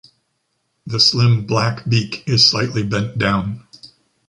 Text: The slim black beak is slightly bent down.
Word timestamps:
The 0.87 0.99
slim 0.99 1.45
black 1.45 1.87
beak 1.87 2.23
is 2.27 2.49
slightly 2.49 2.81
bent 2.81 3.19
down. 3.19 3.67